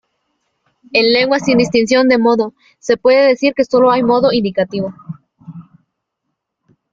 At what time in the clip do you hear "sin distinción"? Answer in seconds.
1.45-2.07